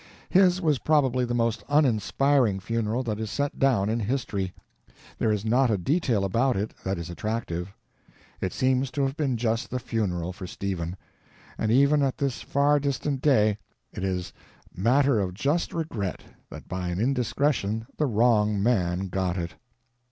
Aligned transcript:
His 0.31 0.59
was 0.59 0.79
probably 0.79 1.25
the 1.25 1.35
most 1.35 1.63
uninspiring 1.69 2.59
funeral 2.59 3.03
that 3.03 3.19
is 3.19 3.29
set 3.29 3.59
down 3.59 3.87
in 3.87 3.99
history. 3.99 4.51
There 5.19 5.31
is 5.31 5.45
not 5.45 5.69
a 5.69 5.77
detail 5.77 6.25
about 6.25 6.57
it 6.57 6.73
that 6.83 6.97
is 6.97 7.11
attractive. 7.11 7.75
It 8.41 8.51
seems 8.51 8.89
to 8.93 9.03
have 9.03 9.15
been 9.15 9.37
just 9.37 9.69
the 9.69 9.77
funeral 9.77 10.33
for 10.33 10.47
Stephen, 10.47 10.97
and 11.55 11.69
even 11.71 12.01
at 12.01 12.17
this 12.17 12.41
far 12.41 12.79
distant 12.79 13.21
day 13.21 13.59
it 13.93 14.03
is 14.03 14.33
matter 14.75 15.19
of 15.19 15.35
just 15.35 15.71
regret 15.71 16.23
that 16.49 16.67
by 16.67 16.87
an 16.89 16.99
indiscretion 16.99 17.85
the 17.97 18.07
wrong 18.07 18.63
man 18.63 19.07
got 19.07 19.37
it. 19.37 19.51